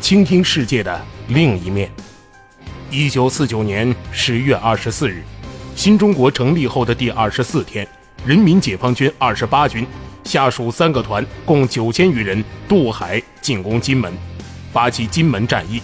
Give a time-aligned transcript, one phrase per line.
[0.00, 1.90] 倾听世界的另一面。
[2.90, 5.22] 一九四九年十月二十四日，
[5.74, 7.86] 新中国成立后的第二十四天，
[8.24, 9.84] 人民解放军二十八军
[10.22, 14.12] 下属三个团，共九千余人渡海进攻金门，
[14.72, 15.80] 发起金门战役，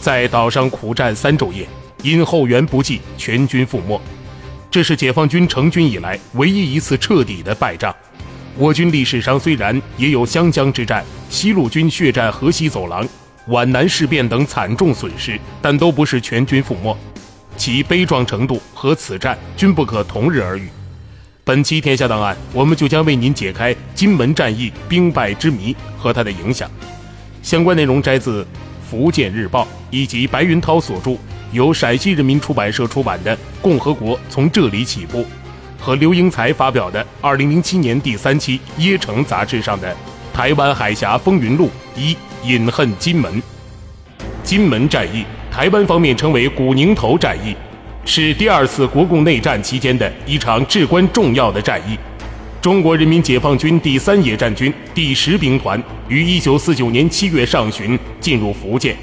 [0.00, 1.68] 在岛上苦战三昼夜，
[2.02, 4.00] 因后援不济，全军覆没。
[4.70, 7.94] 这是解放军成军以来唯一一次彻底的败仗。
[8.56, 13.06] 我军历史上虽然也有湘江之战、西路军血战河西走廊、
[13.46, 16.96] 皖南事变等惨重损失，但都不是全军覆没，
[17.56, 20.68] 其悲壮程度和此战均不可同日而语。
[21.44, 26.70] 本期天下档案，我们就将为您解开金门战役兵败之谜和它的影响。
[27.42, 28.44] 相关内容摘自
[28.88, 31.16] 《福建日报》以及白云涛所著。
[31.50, 35.18] 由陕西人民出版社出版的《共和国从这里起步》，
[35.78, 39.92] 和刘英才发表的2007年第三期《椰城》杂志上的
[40.32, 43.32] 《台湾海峡风云录一饮恨金门》。
[44.42, 47.54] 金门战役，台湾方面称为古宁头战役，
[48.04, 51.96] 是第二次国共内战期间的一场至关重要的战役。
[52.60, 58.96] 中国人民解放军第三野战军第十兵团于1949年7月上旬进入福建，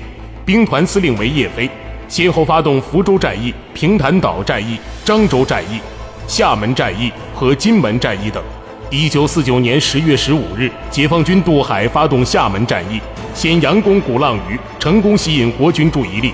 [0.46, 1.70] 兵团司令为叶飞。
[2.08, 5.80] 先后发动福州战役、平潭岛战役、漳州战役、
[6.28, 8.44] 厦门战役和金门战役等。
[8.92, 13.00] 一九四九年十月十五日，解放军渡海发动厦门战役，
[13.36, 16.34] 先佯攻鼓浪屿，成功吸引国军注意力，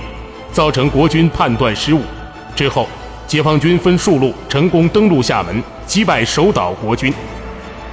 [0.53, 1.99] 造成国军判断失误。
[2.55, 2.87] 之后，
[3.27, 7.13] 解放军分数路成功登陆厦门，击败守岛国军。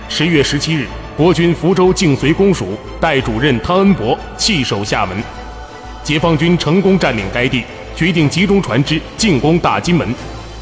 [0.08, 0.86] 十月十七日，
[1.16, 5.16] 国军福州靖绥公署代主任汤恩伯弃守厦门。
[6.04, 7.64] 解放军成功占领该地，
[7.96, 10.14] 决定集中船只进攻大金门，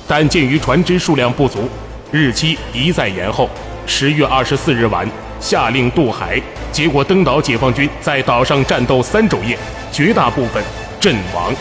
[0.08, 1.68] 但鉴于船只数量不足，
[2.10, 3.50] 日期一再延后。
[3.92, 5.06] 十月二十四日晚，
[5.40, 6.40] 下令渡海，
[6.70, 9.58] 结果登岛解放军在岛上战斗三昼夜，
[9.90, 10.62] 绝大部分
[11.00, 11.52] 阵亡。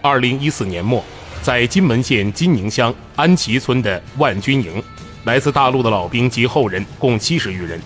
[0.00, 1.04] 二零一四年末，
[1.42, 4.82] 在金门县金宁乡安旗村的万军营，
[5.24, 7.78] 来自大陆的老兵及后人共七十余人，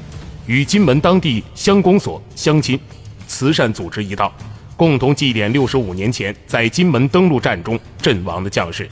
[0.46, 2.78] 与金门当地乡公所乡亲。
[3.26, 4.32] 慈善组织一道，
[4.76, 8.88] 共同祭奠六十五年前在金门登陆战中阵亡的将士。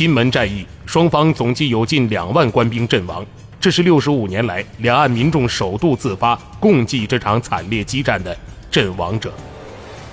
[0.00, 3.22] 金门战役双方总计有近两万官兵阵亡，
[3.60, 8.34] 这是六十五年来两岸民众首度自发共祭这场惨烈激战的
[8.70, 9.30] 阵亡者。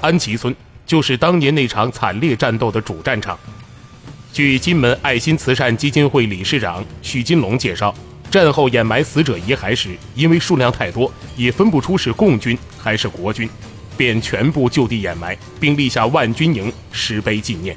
[0.01, 0.53] 安旗村
[0.85, 3.39] 就是当年那场惨烈战斗的主战场。
[4.33, 7.95] 据金门爱心慈善基金会理事长许金龙介绍。
[8.29, 13.49] 战后掩埋死者遗骸时，因为数量太多，也分不出是共军还是国军，
[13.95, 17.73] 便全部就地掩埋，并立下万军营石碑纪念。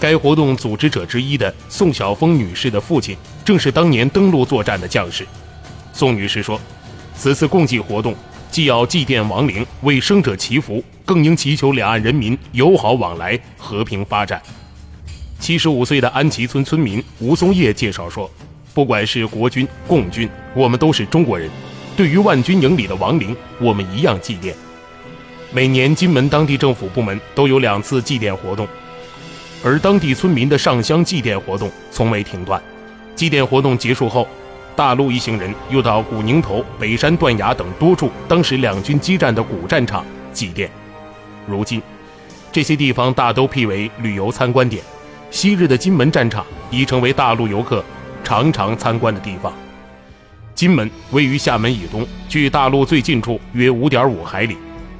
[0.00, 5.26] 该活动组织者之一的宋晓峰女士的父亲，正是当年登陆作战的将士。
[5.92, 6.58] 宋女士说
[7.14, 8.14] ：“此次共祭活动，
[8.50, 14.40] 既要祭奠亡灵，为生者祈福，更应祈求两岸人民友好往来，和平发展。”
[15.38, 18.30] 七十五岁的安旗村村民吴松叶介绍说。
[18.72, 21.50] 不管是国军、共军，我们都是中国人。
[21.96, 24.54] 对于万军营里的亡灵，我们一样祭奠。
[25.50, 28.68] 每年金门当地政府部门都有两次祭奠活动，
[29.62, 32.60] 而当地村民的上香祭奠活动从未停断。
[33.14, 34.26] 祭奠活动结束后，
[34.74, 40.68] 大陆一行人又到古宁头、北山断崖等多处当时两军激战的古战场祭奠。
[41.46, 41.82] 如今，
[42.50, 44.82] 这些地方大都辟为旅游参观点，
[45.30, 47.84] 昔日的金门战场已成为大陆游客。
[48.22, 49.52] 常常参观的地方，
[50.54, 54.56] 金门位于厦门以东，距大陆最近处约五点五海里。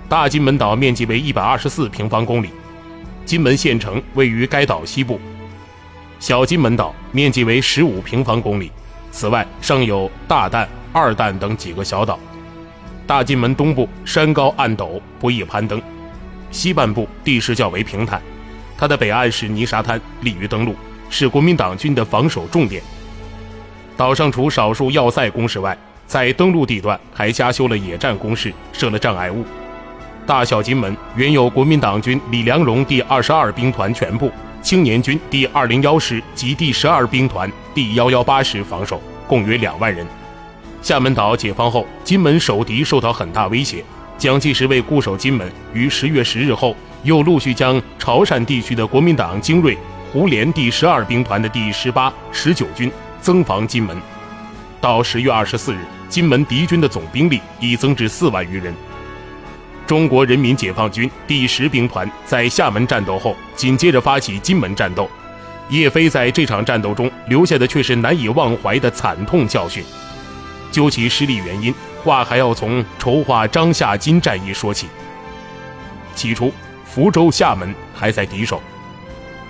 [0.08, 2.48] 大金门岛面积为一百二十四平方公里，
[3.30, 5.20] 金门县城位于该岛西部。
[6.18, 8.72] 小金门岛面积为十五平方公里，
[9.12, 12.18] 此外尚有大旦、二旦等几个小岛。
[13.06, 15.78] 大金门东部山高岸陡，不易攀登；
[16.50, 18.20] 西半部地势较为平坦，
[18.76, 20.74] 它的北岸是泥沙滩，利于登陆，
[21.08, 22.82] 是国民党军的防守重点。
[23.96, 29.44] 岛上除少数要塞工事外，在登陆地段还加修了野战工事，设了障碍物。
[30.30, 34.30] 大小金门原有国民党军李良荣第二十二兵团全部、
[34.62, 40.06] 青年军第二零幺师及第十二兵团第幺幺八师防守，共约两万人。
[40.82, 43.84] 厦门岛解放后，金门守敌受到很大威胁，
[44.16, 49.76] 蒋介石为固守金门，于十月十日后又陆续将潮汕地区的国民党精锐
[50.12, 52.88] 胡琏第十二兵团的第十八、十九军
[53.20, 54.00] 增防金门。
[54.80, 58.72] 到十月二十四日，金门敌军的总兵力已增至四万余人。
[59.90, 65.10] 中国人民解放军第十兵团在厦门战斗后，紧接着发起金门战斗。
[65.68, 69.82] 叶飞在这场战斗中留下的却是难以忘怀的惨痛教训。
[70.70, 74.86] 究其失利原因，话还要从筹划张夏金战役说起。
[76.14, 76.52] 起初，
[76.84, 78.62] 福州、厦门还在敌手，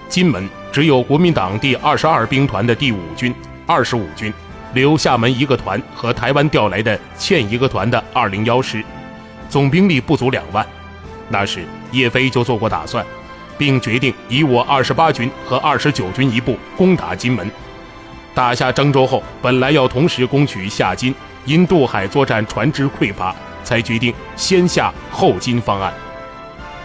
[0.09, 3.35] 金门只有国民党第二十二兵团的第五军、
[3.67, 4.33] 二十五军，
[4.73, 8.83] 留厦门一个团和台湾调来的欠一个团的二零幺师，
[9.51, 10.67] 总兵力不足两万。
[11.29, 13.05] 那时，叶飞就做过打算。
[13.59, 17.47] 并决定以我二十八军和二十九军一部攻打金门。
[18.35, 21.15] 打下漳州后，本来要同时攻取下金，
[21.45, 25.93] 因渡海作战船只匮乏，才决定先下后金方案。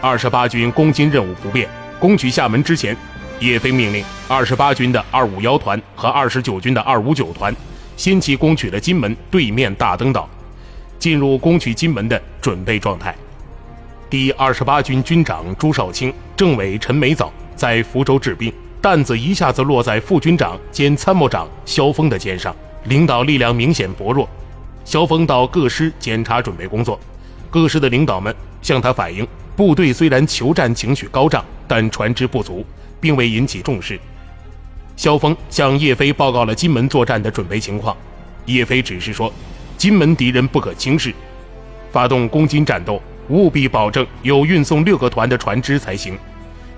[0.01, 2.94] 二十八军攻金任务不变，攻取厦门之前，
[3.39, 7.56] 叶飞命令二十八军的二五幺团和二十九军的二五九团，
[7.95, 10.29] 先期攻取了金门对面大登岛，
[11.00, 13.15] 进入攻取金门的准备状态。
[14.09, 22.56] 第二十八军军长朱少卿、政委陈梅藻在福州治病，担子一下子落在副军长兼参谋长萧峰的肩上，
[22.86, 24.30] 领导力量明显薄弱。
[24.83, 27.00] 萧峰到各师检查准备工作，
[27.50, 32.63] 各师的领导们向他反映，部队虽然求战情绪高涨，但船只不足，
[33.01, 34.00] 并未引起重视。
[34.95, 37.98] 萧峰向叶飞报告了金门作战的准备情况，
[38.45, 39.33] 叶飞指示说，
[39.86, 41.14] 金门敌人不可轻视，
[41.92, 43.00] 发动攻金战斗。
[43.30, 46.18] 务必保证有运送六个团的船只才行。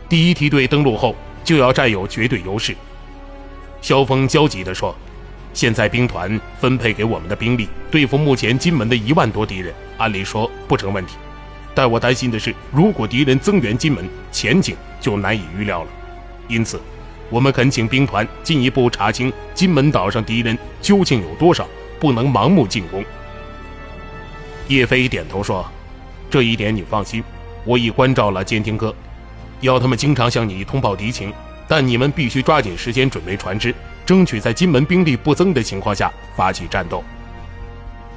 [0.09, 2.75] 第一梯队登陆后就要占有绝对优势。
[3.81, 4.93] 萧峰焦急地说
[5.55, 11.15] ：“现在兵团分配给我们的兵力，对付目前金门的一万多敌人，按理说不成问题。
[11.73, 15.89] 但我担心的是，如果敌人增援金门，前景就难以预料了。
[16.49, 16.77] 因此，
[17.29, 21.65] 我们恳请兵团进一步查清金门岛上敌人究竟有多少，
[21.99, 23.03] 不能盲目进攻。”
[24.67, 25.65] 叶飞点头说。
[26.29, 27.23] 这一点你放心，
[27.63, 28.93] 我已关照了监听科，
[29.61, 31.31] 要他们经常向你通报敌情。
[31.69, 33.73] 但你们必须抓紧时间准备船只，
[34.05, 37.01] 争取在金门兵力不增的情况下发起战斗。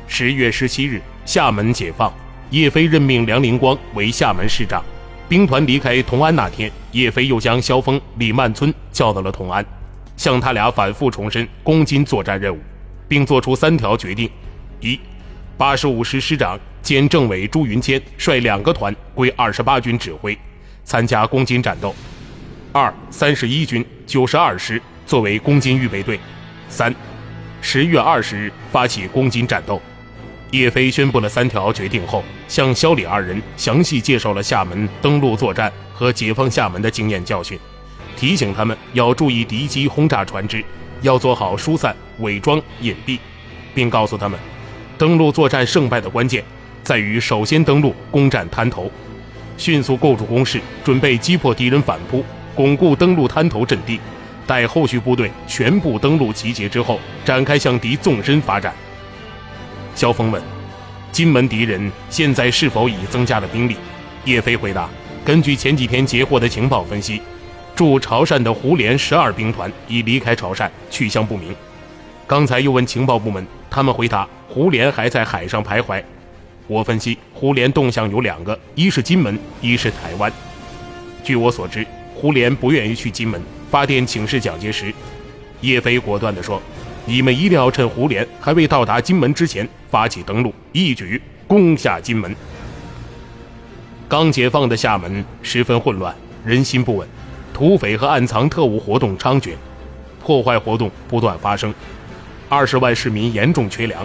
[0.08, 2.12] 十月十七日，厦门解放，
[2.50, 4.82] 叶飞任命梁灵光为厦门市长。
[5.28, 9.64] 兵团离开同安那天，叶飞又将萧峰、李曼村叫到了同安，
[10.16, 12.58] 向他俩反复重申攻金作战任务，
[13.10, 14.30] 并作出三条决定：
[14.78, 14.98] 一、
[15.58, 16.56] 八十五师师长。
[16.82, 20.36] 兼政委朱云谦率两个团归二十八军指挥，
[20.82, 21.94] 参加攻金战斗。
[22.72, 26.18] 二三十一军九十二师作为攻金预备队。
[26.70, 26.92] 三
[27.60, 29.80] 十月二十日发起攻金战斗。
[30.52, 37.58] 叶飞宣布了三条决定后，向肖李二人详细介绍了厦门登陆作战和解放厦门的经验教训，
[38.16, 40.64] 提醒他们要注意敌机轰炸船只，
[41.02, 43.18] 要做好疏散、伪装、隐蔽，
[43.74, 44.38] 并告诉他们，
[44.98, 46.44] 登陆作战胜败的关键。
[46.82, 48.90] 在于首先登陆，攻占滩头，
[49.56, 52.24] 迅速构筑工事，准备击破敌人反扑，
[52.54, 54.00] 巩固登陆滩头阵地。
[54.46, 58.74] 待后续部队全部登陆集结之后，展开向敌纵深发展。
[59.94, 60.42] 萧峰问
[61.12, 63.76] ：“金门敌人现在是否已增加了兵力？”
[64.24, 64.88] 叶飞回答
[65.24, 67.22] ：“根据前几天截获的情报分析，
[67.80, 71.56] 驻潮汕的胡联十二兵团已离开潮汕，去向不明。
[72.26, 76.04] 刚才又问情报部门，他们回答胡联还在海上徘徊。”
[76.68, 80.30] 我分析，胡琏动向有两个，一是金门，一是台湾。
[81.24, 84.92] 据我所知，胡琏不愿意去金门，发电请示蒋介石。
[85.62, 86.60] 叶飞果断地说
[87.08, 92.36] ：“你们一定要趁胡琏还未到达金门之前发起登陆，一举攻下金门。”
[94.06, 97.08] 刚解放的厦门十分混乱，人心不稳，
[97.60, 99.50] 土匪和暗藏特务活动猖獗，
[100.18, 101.74] 破坏活动不断发生，
[102.48, 104.02] 二十万市民严重缺粮。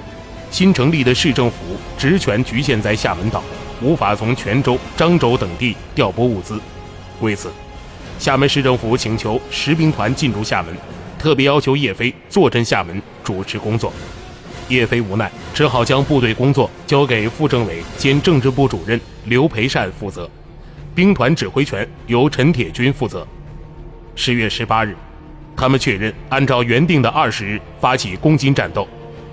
[0.51, 1.55] 新成立的市政府
[1.97, 3.41] 职权局限在厦门岛，
[3.81, 6.59] 无法从泉州、漳州等地调拨物资。
[7.21, 7.49] 为此，
[8.19, 10.75] 厦门市政府请求十兵团进驻厦门，
[11.17, 13.93] 特别要求叶飞坐镇厦门主持工作。
[14.67, 20.29] 叶飞无奈，只好将部队工作交给副政委兼政治部主任刘培善负责，
[20.93, 23.25] 兵团指挥权由陈铁军负责。
[24.15, 24.95] 十月十八日，
[25.57, 28.87] 他们确认按照原定的二十日发起攻金战斗。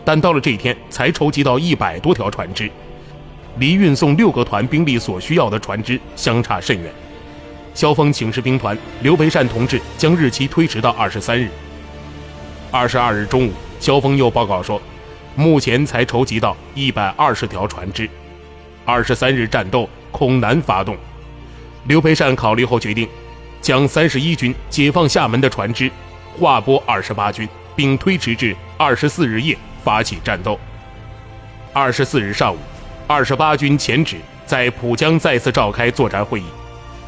[0.04, 2.68] 但到了这一天，才筹集到一百多条船只，
[3.58, 6.92] 离运送六个团兵力所需要的船只相差甚远。
[7.72, 11.48] 萧峰请示兵团，刘培善同志将日期推迟到二十三日。
[12.72, 14.82] 二十二日中午，萧峰又报告说，
[15.36, 18.10] 目前才筹集到一百二十条船只。
[18.84, 20.96] 二十三日战斗恐难发动。
[21.86, 23.08] 刘培善考虑后决定，
[23.62, 25.90] 将三十一军解放厦门的船只
[26.38, 30.58] 划拨二十八军，并推迟至二十四日夜发起战斗。
[31.72, 32.58] 二十四日上午，
[33.06, 36.44] 二十八军前指在浦江再次召开作战会议。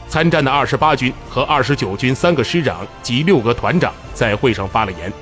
[0.08, 5.12] 参战的二十八军和二十九军三个师长及六个团长在会上发了言。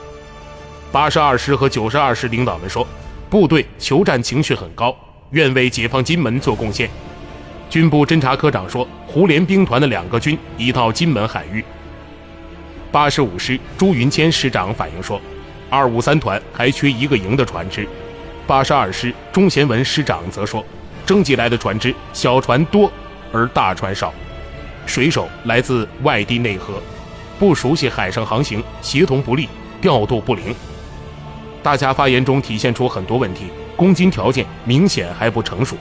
[0.90, 2.86] 八十二师和九十二师领导们说，
[3.30, 4.94] 部队求战情绪很高，
[5.30, 6.90] 愿为解放金门做贡献。
[7.70, 11.62] 军部侦察科长说，胡联兵团的两个军已到金门海域。
[12.90, 15.20] 八十五师朱云谦师长反映说，
[15.68, 17.86] 二五三团还缺一个营的船只。
[18.46, 20.64] 八十二师钟贤文师长则说，
[21.04, 22.90] 征集来的船只小船多
[23.30, 24.14] 而大船少。
[24.86, 26.82] 水手来自外地内河，
[27.38, 29.46] 不熟悉海上航行，协同不力，
[29.82, 30.54] 调度不灵。
[31.62, 33.44] 大家发言中体现出很多问题，
[33.76, 35.76] 攻金条件明显还不成熟。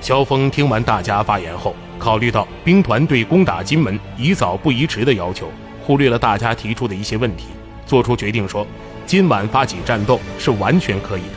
[0.00, 5.50] 萧峰听完大家发言后，考虑到兵团对攻打金门宜早不宜迟的要求，
[5.82, 7.46] 忽略了大家提出的一些问题，
[7.86, 8.66] 做出决定说，
[9.06, 11.36] 今晚发起战斗是完全可以的。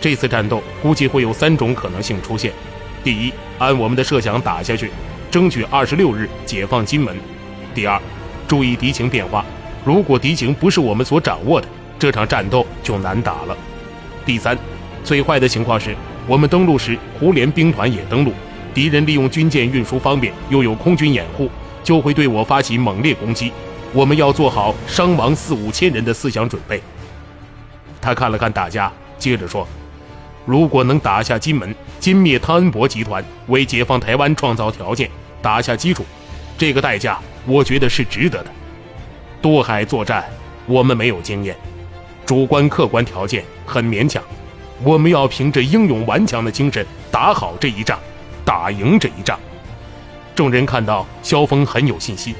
[0.00, 2.52] 这次战斗估计会有三种可能性出现：
[3.02, 4.90] 第一，按我们的设想打下去。
[5.30, 7.14] 争取二十六日解放金门。
[7.74, 8.00] 第二，
[8.46, 9.44] 注意敌情变化，
[9.84, 11.68] 如果敌情不是我们所掌握的，
[11.98, 13.54] 这场战斗就难打了。
[14.24, 14.56] 第三，
[15.04, 15.94] 最坏的情况是
[16.26, 18.32] 我们登陆时，胡琏兵团也登陆，
[18.78, 21.50] 敌人利用军舰运输方便，又有空军掩护，
[21.82, 23.50] 就会对我发起猛烈攻击。
[23.92, 26.80] 我们要做好伤亡四五千人的思想准备。
[28.00, 29.66] 他看了看大家，接着说。
[30.46, 35.10] 如果能打下金门，歼灭汤恩伯集团，为解放台湾创造条件，
[35.42, 36.04] 打下基础，
[36.56, 38.50] 这个代价我觉得是值得的。
[39.42, 40.24] 渡海作战，
[40.66, 41.56] 我们没有经验，
[42.24, 44.22] 主观客观条件很勉强，
[44.84, 47.98] 我们要凭着英勇顽强的精神打好这一仗，
[48.48, 49.38] 打赢这一仗。
[50.34, 52.34] 众人看到萧峰很有信心。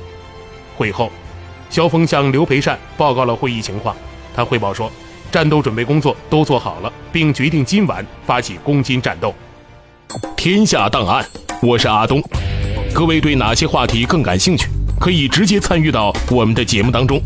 [0.74, 1.12] 会后，
[1.68, 3.94] 萧峰向刘培善报告了会议情况，
[4.34, 4.90] 他汇报说。
[5.30, 9.34] 战斗准备工作都做好了，并决定今晚发起攻金战斗。
[10.34, 11.22] 天下档案，
[11.60, 12.22] 我是阿东。
[12.94, 14.70] 各位对哪些话题更感兴趣？
[14.98, 17.20] 可以直接参与到我们的节目当中。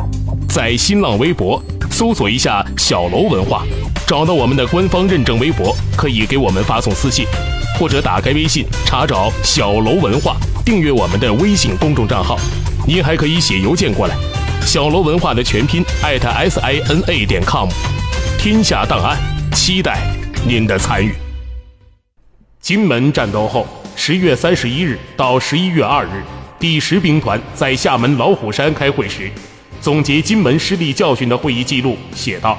[0.48, 1.62] 在新浪微博
[1.92, 3.62] 搜索一下“小楼文化”，
[4.04, 7.24] 找到我们的官方认证微博，可以给我们发送私信，
[7.82, 12.38] 或者打开微信查找“小楼文化”，订阅我们的微信公众账号。
[12.86, 14.14] 您还可以写邮件过来。
[14.60, 17.68] 小楼文化的全拼艾特 s i n a 点 com，
[18.38, 19.18] 天下档案，
[19.52, 19.98] 期待
[20.46, 21.12] 您的参与。
[22.60, 26.22] 金门战斗后，十月三十一日到十一月二日，
[26.60, 29.28] 第十兵团在厦门老虎山开会时，
[29.80, 32.56] 总结金门失利教训的会议记录写道：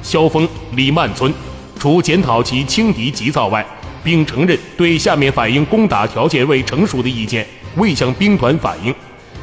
[0.00, 1.34] 萧峰、李曼村
[1.76, 3.66] 除检讨其轻敌急躁外，
[4.02, 8.94] 并承认对下面反映攻打条件未成熟的意见未向兵团反映，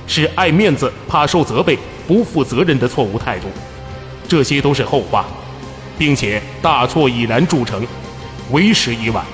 [0.06, 1.78] 是爱面子怕受责备。
[2.08, 3.48] 不负责任的错误态度，
[4.30, 5.26] 这些都是后话，
[5.98, 7.86] 并且大错已然铸成，
[8.50, 9.26] 为时已晚。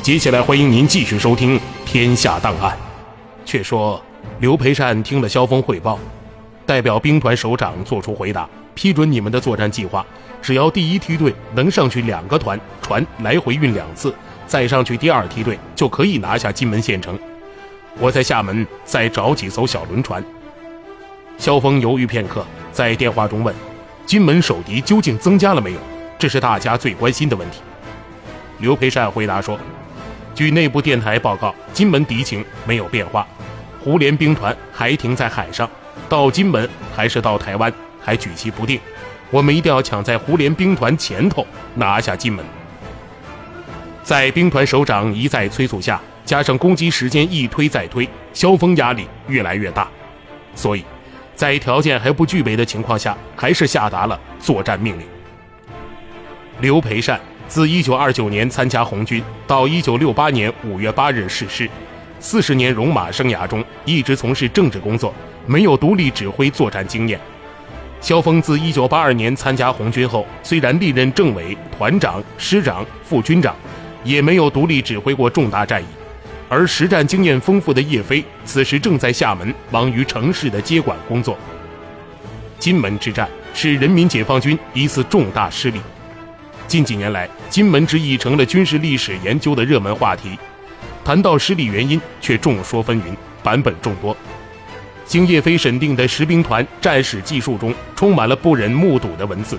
[0.00, 2.70] 接下来欢迎您继续收听《天下档案》。
[3.44, 4.00] 却说
[4.38, 5.98] 刘培善听了萧峰汇报，
[6.64, 10.06] 代表兵团首长作出回答，批准你们的作战计划。
[10.40, 14.14] 只要第一梯队能上去两个团船来回运两次，
[14.50, 17.16] 再上去第二梯队就可以拿下金门县城。
[18.00, 20.20] 我在厦门再找几艘小轮船。
[21.38, 23.54] 萧峰犹豫片刻，在电话中问
[24.04, 25.78] ：“金门守敌究竟增加了没有？
[26.18, 27.60] 这是大家最关心的问题。”
[28.58, 29.56] 刘培善回答说
[30.34, 33.24] ：“据内部电台报告，金门敌情没有变化，
[33.78, 35.70] 胡联兵团还停在海上，
[36.08, 38.80] 到金门还是到台湾还举棋不定。
[39.30, 42.44] 我们一定要抢在胡联兵团前头拿下金门。”
[44.02, 49.88] 在兵团首长一再催促下，加上攻击时间一推再推，萧峰压力越来越大，
[50.54, 50.84] 所以。
[51.36, 55.06] 在条件还不具备的情况下，还是下达了作战命令。
[56.60, 61.66] 刘培善自1929年参加红军，到1968年5月8日逝世，
[62.18, 65.14] 四十年戎马生涯中一直从事政治工作，
[65.46, 67.18] 没有独立指挥作战经验。
[68.02, 73.56] 萧峰自1982年参加红军后，虽然历任政委、团长、师长、副军长，
[74.04, 75.86] 也没有独立指挥过重大战役。
[76.48, 81.38] 而实战经验丰富的叶飞，此时正在厦门忙于城市的接管工作。
[82.58, 85.80] 金门之战是人民解放军一次重大失利。
[86.66, 90.38] 近几年来，金门之役成了军事历史研究的热门话题。
[91.04, 94.16] 谈到失利原因，却众说纷纭，版本众多。
[95.04, 99.58] 经叶飞审定的十兵团战史记述中，充满了不忍目睹的文字。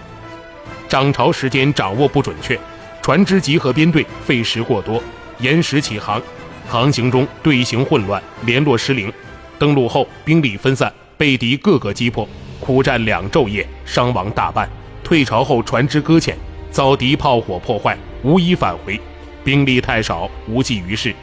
[0.88, 2.58] 涨潮时间掌握不准确，
[3.02, 5.02] 船只集合编队费时过多。
[5.40, 6.22] 延时起航，
[6.68, 9.12] 航行中队形混乱，联络失灵。
[9.58, 12.28] 登陆后兵力分散，被敌各个击破，
[12.60, 14.70] 苦战两昼夜，伤亡大半。
[15.04, 16.38] 退潮后船只搁浅，
[16.70, 19.00] 遭敌炮火破坏，无一返回。
[19.44, 21.14] 兵力太少，无济于事。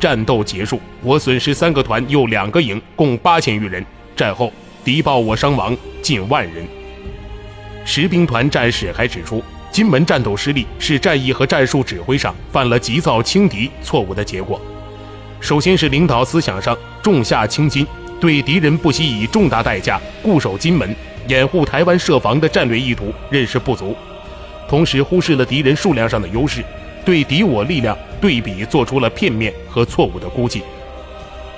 [0.00, 3.84] 战斗结束，我损失三个团又两个营，共八千余人。
[4.16, 4.50] 战后
[4.82, 6.66] 敌报我伤亡近万人。
[7.84, 9.42] 十兵团战士还指出，
[9.78, 14.60] 金门战斗失利是战役和战术指挥上犯了急躁轻敌错误的结果。
[15.38, 17.86] 首先是领导思想上重下轻金，
[18.20, 20.92] 对敌人不惜以重大代价固守金门、
[21.28, 23.94] 掩护台湾设防的战略意图认识不足，
[24.68, 26.64] 同时忽视了敌人数量上的优势，
[27.04, 30.64] 对敌我力量对比做出了片面和错误的估计，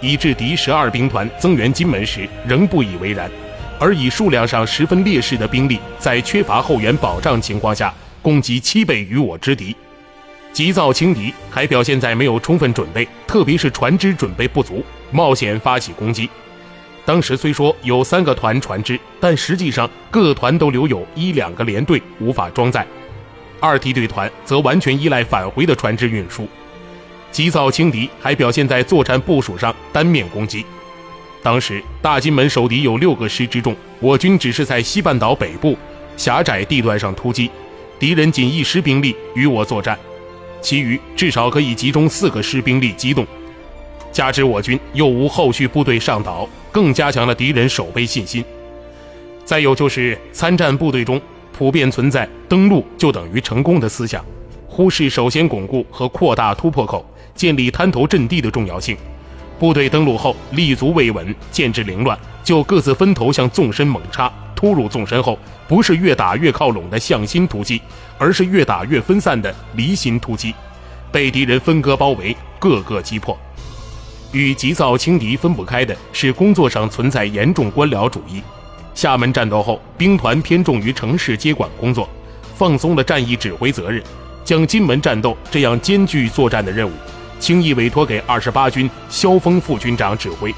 [0.02, 3.30] 以致敌十二兵团增援金门时仍不以为然，
[3.78, 7.90] 而以数量上十分劣势的兵力，在缺乏后援保障情况下
[8.22, 9.74] 攻击七倍于我之敌。
[10.52, 16.28] 急躁轻敌，还表现在没有充分准备，特别是船只准备不足，冒险发起攻击。
[17.04, 22.86] 当时虽说有三个团船只，但实际上各团都留有一两个连队，无法装载。
[23.60, 26.48] 二梯队团则完全依赖返回的船只运输。
[27.30, 30.64] 急躁轻敌，还表现在作战部署上单面攻击。
[31.42, 35.78] 当时大金门守敌有六个师之众，我军只是在西半岛北部
[36.16, 37.50] 狭窄地段上突击，
[38.00, 39.96] 敌人仅一师兵力与我作战。
[40.62, 43.26] 其余至少可以集中四个师兵力机动，
[44.10, 48.42] 加之我军又无后续部队上岛，更加强了敌人守备信心。
[49.44, 51.20] 再有就是参战部队中
[51.52, 54.24] 普遍存在登陆就等于成功的思想，
[54.66, 57.04] 忽视首先巩固和扩大突破口、
[57.34, 58.96] 建立滩头阵地的重要性。
[59.58, 64.32] 部队登陆后立足未稳、建制凌乱，就各自分头向纵深猛插。
[64.60, 67.80] 突入纵深后，不是越打越靠拢的向心突击，
[68.18, 70.54] 而是越打越分散的离心突击，
[71.10, 73.34] 被敌人分割包围，各个击破。
[74.32, 78.42] 与急躁轻敌分不开的是工作上存在严重官僚主义。
[78.94, 82.06] 厦门战斗后，兵团偏重于城市接管工作，
[82.54, 84.02] 放松了战役指挥责任，
[84.44, 86.92] 将金门战斗这样艰巨作战的任务，
[87.38, 90.54] 轻易委托给二十八军萧峰副军长指挥。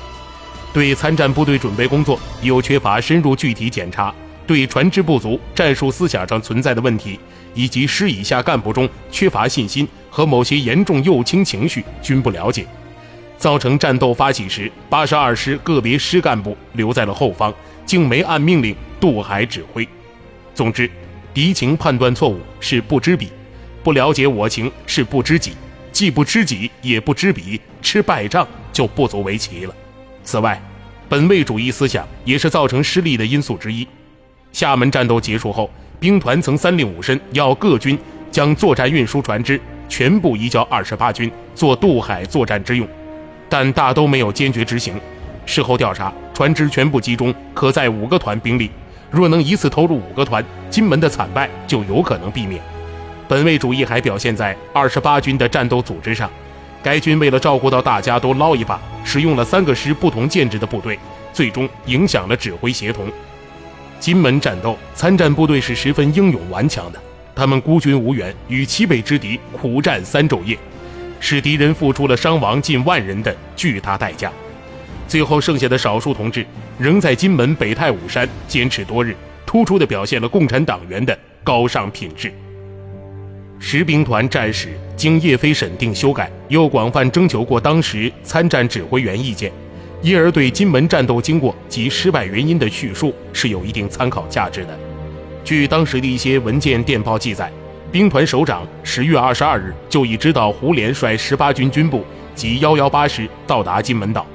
[0.73, 4.15] 对参战部队准备工作又缺乏深入具体检查，
[4.47, 7.21] 对船只不足、战术思想上存在的问题，
[7.55, 12.65] 以及师以下干部中缺乏信心和某些严重右倾情绪均不了解，
[13.37, 17.53] 造成战斗发起时，八十二师个别师干部留在了后方，
[17.85, 19.87] 竟没按命令渡海指挥。
[20.55, 20.91] 总之，
[21.35, 23.29] 敌情判断错误是不知彼，
[23.83, 25.53] 不了解我情是不知己，
[25.93, 29.75] 既不知己也不知彼，吃败仗就不足为奇了。
[30.25, 30.61] 此外，
[31.09, 33.87] 本位主义思想也是造成失利的因素之一。
[34.53, 37.99] 厦门战斗结束后，兵团曾三令五申要各军
[38.31, 42.87] 将作战运输船只全部移交二十八军做渡海作战之用，
[43.49, 44.95] 但大都没有坚决执行。
[45.45, 48.71] 事后调查，船只全部集中可载五个团兵力，
[49.11, 52.63] 若能一次投入五个团，金门的惨败就有可能避免。
[53.29, 56.31] 本位主义还表现在二十八军的战斗组织上。
[56.83, 60.99] 该军为了照顾到大家都捞一把，使用了三个师不同建制的部队，
[61.33, 63.07] 最终影响了指挥协同。
[64.01, 67.01] 金门战斗，参战部队是十分英勇顽强的，
[67.37, 70.59] 他们孤军无援，与七倍之敌苦战三昼夜，
[71.21, 74.33] 使敌人付出了伤亡近万人的巨大代价。
[75.07, 76.45] 最后剩下的少数同志，
[76.79, 79.15] 仍在金门北太武山坚持多日，
[79.47, 82.33] 突出地表现了共产党员的高尚品质。
[83.65, 89.53] 十兵团战史经叶飞审定修改，又广泛征求过当时参战指挥员意见，
[90.03, 94.77] 因而对金门战斗经过及失败原因的叙述是有一定参考价值的。
[95.45, 97.53] 据当时的一些文件电报记载，
[97.93, 104.27] 兵团首长十月二十二日就已知道胡琏率十八军军部及幺幺八师到达金门岛，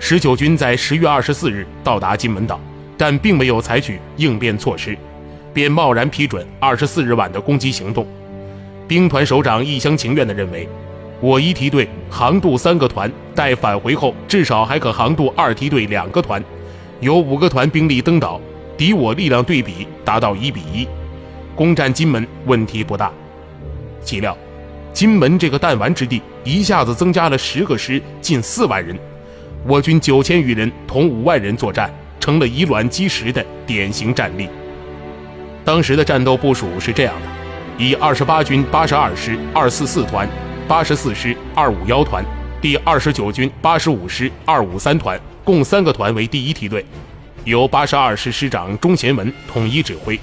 [0.00, 2.60] 十九军在十月二十四日到达金门岛，
[2.98, 4.98] 但并没有采取应变措施，
[5.54, 8.04] 便贸然批准二十四日晚的攻击行动。
[8.88, 10.66] 兵团首长一厢情愿地认为，
[11.20, 16.42] 我一梯队航渡三个团，待返回后至少还可航渡二梯队两个团，
[17.00, 18.40] 有五个团兵力登岛，
[18.78, 20.88] 敌我力量对比达到一比一，
[21.54, 23.12] 攻占金门问题不大。
[24.02, 24.34] 岂料，
[24.94, 28.98] 金门这个弹丸之地一下子增加了十个师，近四万人，
[29.66, 34.48] 我军九千余人同五万人作战，成了以卵击石的典型战例。
[35.62, 37.37] 当时的战斗部署是这样的。
[37.78, 40.28] 以二十八军八十二师二四四团、
[40.66, 42.24] 八十四师二五幺团、
[42.60, 46.84] 第二十九军八十五师二五三团共三个团为第一梯队，
[47.44, 50.18] 由八十二师师长钟贤文统一指挥，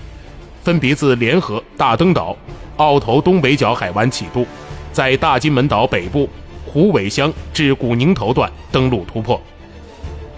[0.64, 2.36] 分别自联合、大登岛、
[2.76, 4.46] 澳头东北角海湾起渡，
[4.92, 6.30] 在大金门岛北部
[6.66, 9.42] 虎尾乡至古宁头段登陆突破，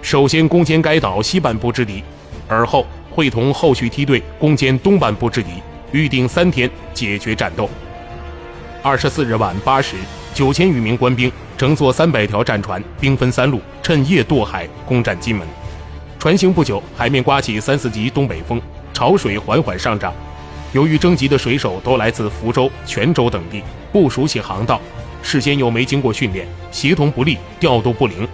[0.04, 2.04] 首先攻坚该岛西半部之敌，
[2.48, 5.50] 而后会同后续梯队攻坚东半部之敌，
[5.92, 7.70] 预定三天解决战斗。
[8.84, 9.96] 二十四日晚八时，
[10.34, 15.48] 九千余名官兵乘坐三百条战船，兵分三路，趁夜渡海攻占金门。
[16.20, 18.62] 船行不久，海面刮起三四级东北风，
[18.94, 20.14] 潮水缓缓上涨。
[20.74, 24.82] 由于征集的水手都来自福州、泉州等地，不熟悉航道，
[25.22, 28.28] 事先又没经过训练，协同不力，调度不灵，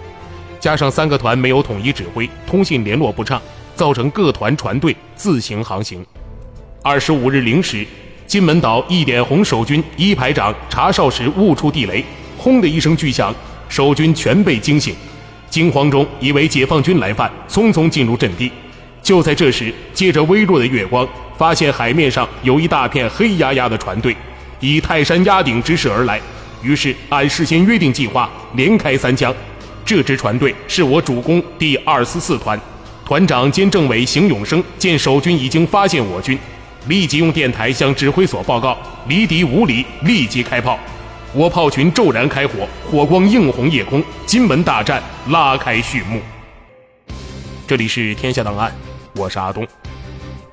[0.58, 3.40] 加上三个团没有统一指挥，通信联络不畅，
[3.76, 6.04] 造成各团船队自行航行。
[6.86, 7.82] 二十五日零时，
[8.26, 12.04] 金门岛一点红守军一排长查哨时误触地雷，
[12.36, 13.34] 轰的一声巨响，
[13.70, 14.94] 守军全被惊醒，
[15.48, 18.52] 惊慌中以为解放军来犯，匆匆进入阵地。
[19.02, 21.08] 就在这时，借着微弱的月光。
[21.38, 24.14] 发现海面上有一大片黑压压的船队，
[24.60, 26.20] 以泰山压顶之势而来。
[26.62, 29.34] 于是按事先约定计划，连开三枪。
[29.86, 32.60] 这支船队是我主攻第二四四团，
[33.06, 36.38] 团长兼政委邢永生见守军已经发现我军，
[36.86, 38.76] 立即用电台向指挥所报告，
[39.08, 40.78] 离敌五里，立即开炮。
[41.32, 46.20] 我炮群骤然开火，火光映红夜空，金门大战拉开序幕。
[47.66, 48.70] 这里是天下档案，
[49.16, 49.66] 我是阿东。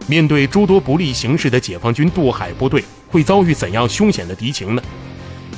[0.08, 4.82] 面对诸多不利形势的解放军渡海部队，会遭遇怎样凶险的敌情呢？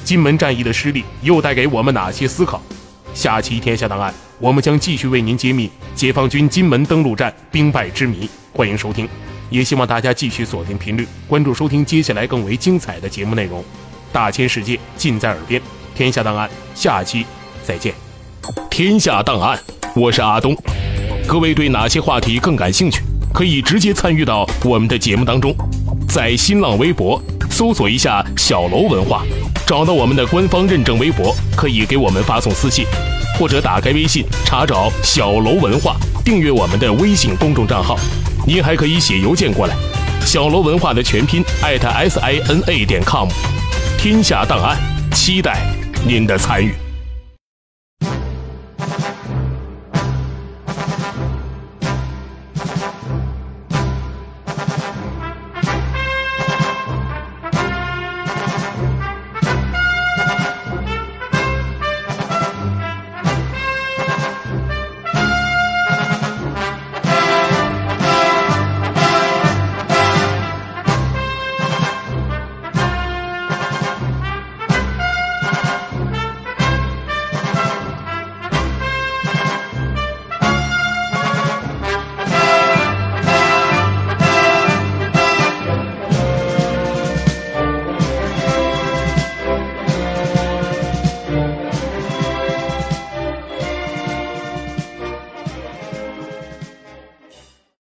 [0.03, 2.59] 金门战役的失利又带给我们哪些思考？
[3.13, 8.27] 下期《天下档案》，我们将继续为您揭秘解放军金门登陆战兵败之谜。
[8.51, 9.07] 欢迎收听，
[9.49, 13.63] 也希望大家继续锁定频率，关注收听接下来更为精彩的节目内容。
[14.12, 15.60] 大千世界尽在耳边，
[15.95, 17.25] 《天下档案》下期
[17.63, 17.93] 再见。
[18.69, 19.58] 《天下档案》，
[19.99, 20.56] 我是阿东。
[21.27, 23.01] 各位对哪些话题更感兴趣？
[23.34, 25.56] 可以直接参与到我们的节目当中，
[26.08, 29.23] 在新浪微博搜索一下“小楼文化”，
[29.65, 32.86] 找到我们的官方认证微博，可以给我们发送私信，
[33.39, 37.97] 或者打开微信查找“小楼文化”，订阅我们的微信公众账号。
[38.45, 39.75] 您还可以写邮件过来
[40.25, 43.27] ，“小罗文化”的全拼艾特 s i n a 点 com。
[43.97, 44.77] 天下档案，
[45.13, 45.62] 期待
[46.06, 46.83] 您的参与。